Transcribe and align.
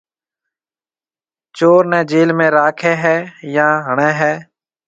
چور 1.57 1.81
نَي 1.91 1.99
جيل 2.11 2.29
۾ 2.43 2.47
راکيَ 2.57 2.93
هيَ 3.03 3.15
يان 3.55 3.73
هڻيَ 3.87 4.09
هيَ۔ 4.19 4.33